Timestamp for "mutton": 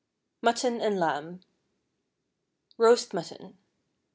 0.41-0.81, 3.13-3.59